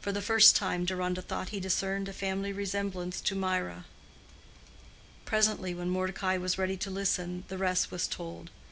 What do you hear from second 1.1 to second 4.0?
thought he discerned a family resemblance to Mirah.